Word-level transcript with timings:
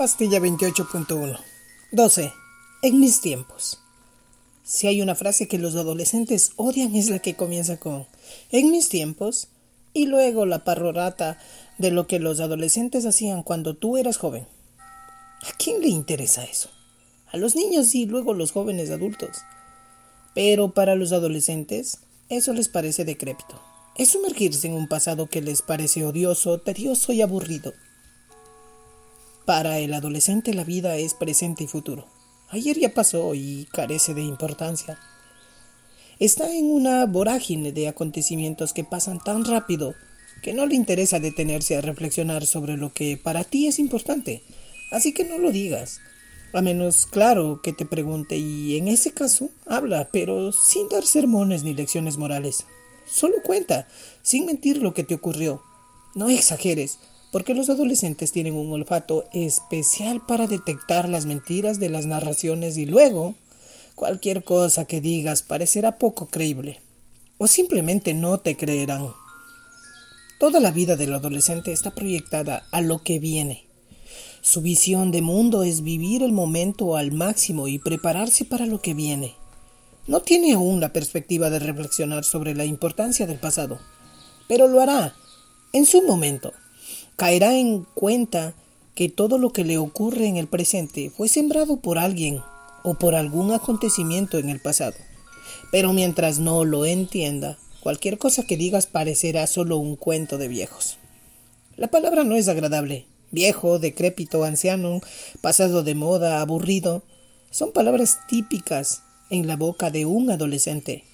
Pastilla 0.00 0.38
28.1 0.38 1.38
12. 1.92 2.32
En 2.80 3.00
mis 3.00 3.20
tiempos. 3.20 3.82
Si 4.64 4.86
hay 4.86 5.02
una 5.02 5.14
frase 5.14 5.46
que 5.46 5.58
los 5.58 5.76
adolescentes 5.76 6.52
odian 6.56 6.96
es 6.96 7.10
la 7.10 7.18
que 7.18 7.36
comienza 7.36 7.78
con 7.78 8.06
en 8.50 8.70
mis 8.70 8.88
tiempos 8.88 9.48
y 9.92 10.06
luego 10.06 10.46
la 10.46 10.64
parrorata 10.64 11.38
de 11.76 11.90
lo 11.90 12.06
que 12.06 12.18
los 12.18 12.40
adolescentes 12.40 13.04
hacían 13.04 13.42
cuando 13.42 13.76
tú 13.76 13.98
eras 13.98 14.16
joven. 14.16 14.46
¿A 15.42 15.52
quién 15.58 15.82
le 15.82 15.88
interesa 15.88 16.44
eso? 16.44 16.70
A 17.30 17.36
los 17.36 17.54
niños 17.54 17.94
y 17.94 18.06
luego 18.06 18.32
los 18.32 18.52
jóvenes 18.52 18.90
adultos. 18.90 19.42
Pero 20.34 20.72
para 20.72 20.94
los 20.94 21.12
adolescentes 21.12 21.98
eso 22.30 22.54
les 22.54 22.70
parece 22.70 23.04
decrépito. 23.04 23.60
Es 23.98 24.08
sumergirse 24.08 24.66
en 24.66 24.72
un 24.72 24.88
pasado 24.88 25.26
que 25.26 25.42
les 25.42 25.60
parece 25.60 26.06
odioso, 26.06 26.56
tedioso 26.56 27.12
y 27.12 27.20
aburrido. 27.20 27.74
Para 29.50 29.80
el 29.80 29.94
adolescente 29.94 30.54
la 30.54 30.62
vida 30.62 30.94
es 30.94 31.12
presente 31.12 31.64
y 31.64 31.66
futuro. 31.66 32.06
Ayer 32.50 32.78
ya 32.78 32.94
pasó 32.94 33.34
y 33.34 33.66
carece 33.72 34.14
de 34.14 34.22
importancia. 34.22 34.96
Está 36.20 36.54
en 36.54 36.66
una 36.66 37.04
vorágine 37.06 37.72
de 37.72 37.88
acontecimientos 37.88 38.72
que 38.72 38.84
pasan 38.84 39.18
tan 39.18 39.44
rápido 39.44 39.96
que 40.44 40.54
no 40.54 40.66
le 40.66 40.76
interesa 40.76 41.18
detenerse 41.18 41.76
a 41.76 41.80
reflexionar 41.80 42.46
sobre 42.46 42.76
lo 42.76 42.92
que 42.92 43.16
para 43.16 43.42
ti 43.42 43.66
es 43.66 43.80
importante. 43.80 44.44
Así 44.92 45.12
que 45.12 45.24
no 45.24 45.36
lo 45.36 45.50
digas. 45.50 45.98
A 46.52 46.62
menos, 46.62 47.06
claro, 47.06 47.60
que 47.60 47.72
te 47.72 47.84
pregunte 47.84 48.36
y 48.36 48.76
en 48.76 48.86
ese 48.86 49.10
caso 49.10 49.50
habla, 49.66 50.10
pero 50.12 50.52
sin 50.52 50.88
dar 50.88 51.04
sermones 51.04 51.64
ni 51.64 51.74
lecciones 51.74 52.18
morales. 52.18 52.66
Solo 53.04 53.42
cuenta, 53.42 53.88
sin 54.22 54.46
mentir 54.46 54.76
lo 54.76 54.94
que 54.94 55.02
te 55.02 55.16
ocurrió. 55.16 55.60
No 56.14 56.28
exageres 56.28 57.00
porque 57.30 57.54
los 57.54 57.70
adolescentes 57.70 58.32
tienen 58.32 58.54
un 58.54 58.72
olfato 58.72 59.24
especial 59.32 60.20
para 60.26 60.46
detectar 60.46 61.08
las 61.08 61.26
mentiras 61.26 61.78
de 61.78 61.88
las 61.88 62.06
narraciones 62.06 62.76
y 62.76 62.86
luego 62.86 63.34
cualquier 63.94 64.42
cosa 64.44 64.84
que 64.84 65.00
digas 65.00 65.42
parecerá 65.42 65.98
poco 65.98 66.26
creíble 66.26 66.80
o 67.38 67.46
simplemente 67.46 68.12
no 68.14 68.38
te 68.38 68.56
creerán. 68.56 69.12
Toda 70.38 70.60
la 70.60 70.70
vida 70.70 70.96
del 70.96 71.14
adolescente 71.14 71.72
está 71.72 71.90
proyectada 71.90 72.66
a 72.70 72.80
lo 72.80 73.02
que 73.02 73.18
viene. 73.18 73.66
Su 74.42 74.62
visión 74.62 75.10
de 75.10 75.22
mundo 75.22 75.62
es 75.62 75.82
vivir 75.82 76.22
el 76.22 76.32
momento 76.32 76.96
al 76.96 77.12
máximo 77.12 77.68
y 77.68 77.78
prepararse 77.78 78.44
para 78.44 78.66
lo 78.66 78.80
que 78.80 78.94
viene. 78.94 79.34
No 80.06 80.20
tiene 80.20 80.54
aún 80.54 80.80
la 80.80 80.92
perspectiva 80.92 81.50
de 81.50 81.60
reflexionar 81.60 82.24
sobre 82.24 82.54
la 82.54 82.64
importancia 82.64 83.26
del 83.26 83.38
pasado, 83.38 83.78
pero 84.48 84.66
lo 84.66 84.80
hará 84.80 85.14
en 85.72 85.86
su 85.86 86.02
momento 86.02 86.52
caerá 87.20 87.54
en 87.54 87.84
cuenta 87.84 88.54
que 88.94 89.10
todo 89.10 89.36
lo 89.36 89.52
que 89.52 89.62
le 89.62 89.76
ocurre 89.76 90.26
en 90.26 90.38
el 90.38 90.46
presente 90.46 91.10
fue 91.14 91.28
sembrado 91.28 91.76
por 91.76 91.98
alguien 91.98 92.40
o 92.82 92.94
por 92.94 93.14
algún 93.14 93.52
acontecimiento 93.52 94.38
en 94.38 94.48
el 94.48 94.58
pasado. 94.58 94.96
Pero 95.70 95.92
mientras 95.92 96.38
no 96.38 96.64
lo 96.64 96.86
entienda, 96.86 97.58
cualquier 97.80 98.16
cosa 98.16 98.44
que 98.44 98.56
digas 98.56 98.86
parecerá 98.86 99.46
solo 99.46 99.76
un 99.76 99.96
cuento 99.96 100.38
de 100.38 100.48
viejos. 100.48 100.96
La 101.76 101.88
palabra 101.88 102.24
no 102.24 102.36
es 102.36 102.48
agradable. 102.48 103.04
Viejo, 103.30 103.78
decrépito, 103.78 104.44
anciano, 104.44 105.02
pasado 105.42 105.82
de 105.82 105.94
moda, 105.94 106.40
aburrido, 106.40 107.02
son 107.50 107.72
palabras 107.72 108.20
típicas 108.30 109.02
en 109.28 109.46
la 109.46 109.56
boca 109.56 109.90
de 109.90 110.06
un 110.06 110.30
adolescente 110.30 111.04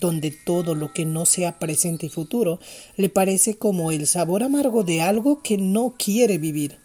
donde 0.00 0.30
todo 0.30 0.74
lo 0.74 0.92
que 0.92 1.04
no 1.04 1.26
sea 1.26 1.58
presente 1.58 2.06
y 2.06 2.08
futuro 2.08 2.58
le 2.96 3.08
parece 3.08 3.56
como 3.56 3.92
el 3.92 4.06
sabor 4.06 4.42
amargo 4.42 4.82
de 4.82 5.02
algo 5.02 5.42
que 5.42 5.58
no 5.58 5.94
quiere 5.98 6.38
vivir. 6.38 6.78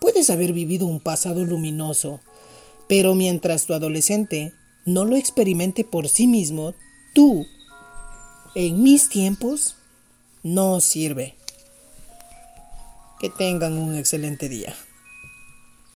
Puedes 0.00 0.30
haber 0.30 0.52
vivido 0.52 0.86
un 0.86 1.00
pasado 1.00 1.44
luminoso, 1.44 2.20
pero 2.88 3.14
mientras 3.14 3.66
tu 3.66 3.74
adolescente 3.74 4.52
no 4.84 5.04
lo 5.04 5.16
experimente 5.16 5.84
por 5.84 6.08
sí 6.08 6.26
mismo, 6.26 6.74
tú, 7.14 7.46
en 8.54 8.82
mis 8.82 9.08
tiempos, 9.08 9.76
no 10.42 10.80
sirve. 10.80 11.34
Que 13.20 13.30
tengan 13.30 13.78
un 13.78 13.96
excelente 13.96 14.48
día. 14.48 14.74